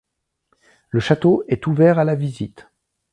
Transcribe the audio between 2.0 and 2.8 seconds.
la visite.